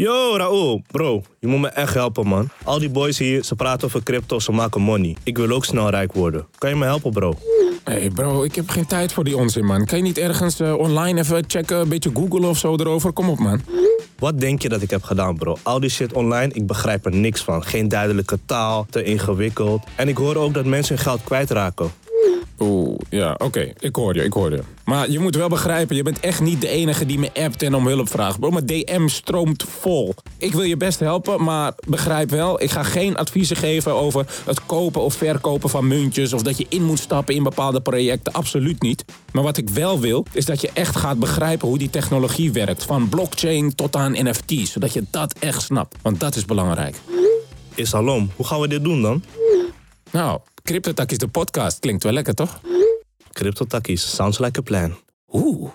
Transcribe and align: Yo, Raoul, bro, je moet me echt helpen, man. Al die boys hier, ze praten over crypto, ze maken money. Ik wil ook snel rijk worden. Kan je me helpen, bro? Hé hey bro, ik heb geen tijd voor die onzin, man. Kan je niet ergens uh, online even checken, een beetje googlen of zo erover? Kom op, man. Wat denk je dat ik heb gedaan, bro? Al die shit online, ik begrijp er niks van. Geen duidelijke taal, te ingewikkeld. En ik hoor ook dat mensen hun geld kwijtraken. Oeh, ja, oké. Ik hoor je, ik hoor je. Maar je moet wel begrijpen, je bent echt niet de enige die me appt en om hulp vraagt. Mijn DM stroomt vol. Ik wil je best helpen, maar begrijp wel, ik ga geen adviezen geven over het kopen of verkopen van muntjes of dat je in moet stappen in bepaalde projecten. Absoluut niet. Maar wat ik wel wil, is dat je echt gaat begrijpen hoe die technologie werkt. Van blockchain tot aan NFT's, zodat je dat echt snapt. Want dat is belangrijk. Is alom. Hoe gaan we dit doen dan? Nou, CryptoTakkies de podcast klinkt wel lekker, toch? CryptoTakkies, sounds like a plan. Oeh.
Yo, 0.00 0.36
Raoul, 0.36 0.82
bro, 0.90 1.22
je 1.38 1.46
moet 1.46 1.60
me 1.60 1.68
echt 1.68 1.94
helpen, 1.94 2.26
man. 2.26 2.48
Al 2.64 2.78
die 2.78 2.88
boys 2.88 3.18
hier, 3.18 3.44
ze 3.44 3.54
praten 3.54 3.86
over 3.86 4.02
crypto, 4.02 4.38
ze 4.38 4.52
maken 4.52 4.80
money. 4.80 5.16
Ik 5.22 5.36
wil 5.36 5.50
ook 5.50 5.64
snel 5.64 5.90
rijk 5.90 6.12
worden. 6.12 6.46
Kan 6.58 6.70
je 6.70 6.76
me 6.76 6.84
helpen, 6.84 7.10
bro? 7.10 7.34
Hé 7.84 7.92
hey 7.92 8.10
bro, 8.10 8.42
ik 8.42 8.54
heb 8.54 8.68
geen 8.68 8.86
tijd 8.86 9.12
voor 9.12 9.24
die 9.24 9.36
onzin, 9.36 9.64
man. 9.64 9.84
Kan 9.84 9.98
je 9.98 10.04
niet 10.04 10.18
ergens 10.18 10.60
uh, 10.60 10.78
online 10.78 11.20
even 11.20 11.44
checken, 11.46 11.76
een 11.76 11.88
beetje 11.88 12.10
googlen 12.14 12.48
of 12.48 12.58
zo 12.58 12.76
erover? 12.76 13.12
Kom 13.12 13.28
op, 13.28 13.38
man. 13.38 13.60
Wat 14.18 14.40
denk 14.40 14.62
je 14.62 14.68
dat 14.68 14.82
ik 14.82 14.90
heb 14.90 15.02
gedaan, 15.02 15.36
bro? 15.36 15.56
Al 15.62 15.80
die 15.80 15.90
shit 15.90 16.12
online, 16.12 16.52
ik 16.52 16.66
begrijp 16.66 17.06
er 17.06 17.14
niks 17.14 17.42
van. 17.42 17.64
Geen 17.64 17.88
duidelijke 17.88 18.38
taal, 18.46 18.86
te 18.90 19.02
ingewikkeld. 19.02 19.82
En 19.96 20.08
ik 20.08 20.16
hoor 20.16 20.36
ook 20.36 20.54
dat 20.54 20.64
mensen 20.64 20.94
hun 20.94 21.04
geld 21.04 21.24
kwijtraken. 21.24 21.90
Oeh, 22.62 22.98
ja, 23.08 23.34
oké. 23.38 23.72
Ik 23.78 23.96
hoor 23.96 24.14
je, 24.14 24.24
ik 24.24 24.32
hoor 24.32 24.50
je. 24.50 24.62
Maar 24.84 25.10
je 25.10 25.18
moet 25.18 25.36
wel 25.36 25.48
begrijpen, 25.48 25.96
je 25.96 26.02
bent 26.02 26.20
echt 26.20 26.40
niet 26.40 26.60
de 26.60 26.68
enige 26.68 27.06
die 27.06 27.18
me 27.18 27.30
appt 27.34 27.62
en 27.62 27.74
om 27.74 27.86
hulp 27.86 28.08
vraagt. 28.08 28.40
Mijn 28.40 28.66
DM 28.66 29.08
stroomt 29.08 29.64
vol. 29.80 30.14
Ik 30.38 30.52
wil 30.52 30.62
je 30.62 30.76
best 30.76 31.00
helpen, 31.00 31.42
maar 31.44 31.72
begrijp 31.86 32.30
wel, 32.30 32.62
ik 32.62 32.70
ga 32.70 32.82
geen 32.82 33.16
adviezen 33.16 33.56
geven 33.56 33.94
over 33.94 34.26
het 34.44 34.66
kopen 34.66 35.02
of 35.02 35.14
verkopen 35.14 35.70
van 35.70 35.86
muntjes 35.88 36.32
of 36.32 36.42
dat 36.42 36.58
je 36.58 36.66
in 36.68 36.84
moet 36.84 36.98
stappen 36.98 37.34
in 37.34 37.42
bepaalde 37.42 37.80
projecten. 37.80 38.32
Absoluut 38.32 38.82
niet. 38.82 39.04
Maar 39.32 39.42
wat 39.42 39.56
ik 39.56 39.68
wel 39.68 40.00
wil, 40.00 40.26
is 40.32 40.44
dat 40.44 40.60
je 40.60 40.70
echt 40.72 40.96
gaat 40.96 41.18
begrijpen 41.18 41.68
hoe 41.68 41.78
die 41.78 41.90
technologie 41.90 42.52
werkt. 42.52 42.84
Van 42.84 43.08
blockchain 43.08 43.74
tot 43.74 43.96
aan 43.96 44.12
NFT's, 44.12 44.72
zodat 44.72 44.92
je 44.92 45.04
dat 45.10 45.34
echt 45.38 45.62
snapt. 45.62 45.96
Want 46.02 46.20
dat 46.20 46.36
is 46.36 46.44
belangrijk. 46.44 46.96
Is 47.74 47.94
alom. 47.94 48.30
Hoe 48.36 48.46
gaan 48.46 48.60
we 48.60 48.68
dit 48.68 48.84
doen 48.84 49.02
dan? 49.02 49.22
Nou, 50.12 50.40
CryptoTakkies 50.62 51.18
de 51.18 51.28
podcast 51.28 51.78
klinkt 51.78 52.02
wel 52.02 52.12
lekker, 52.12 52.34
toch? 52.34 52.60
CryptoTakkies, 53.32 54.14
sounds 54.14 54.38
like 54.38 54.58
a 54.58 54.62
plan. 54.62 54.96
Oeh. 55.32 55.70